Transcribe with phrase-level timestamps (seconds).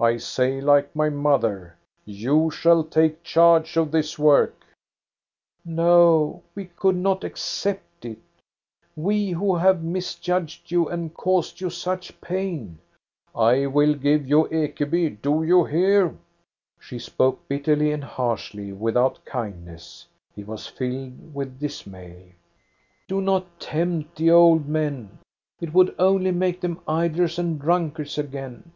[0.00, 4.64] I say like my mother, * You shall take charge of this work!
[4.94, 5.26] *"
[5.66, 8.18] No, we could not accept it,—
[9.06, 12.78] we who have mis judged you and caused you such pain!""
[13.54, 16.14] I will give you Ekeby, do you hear?"
[16.80, 20.06] She spoke bitterly and harshly, without kindness.
[20.34, 22.32] He was filled with dismay.
[23.08, 25.18] Do not tempt the old men!
[25.60, 28.72] It would only make them idlers and drunkards again.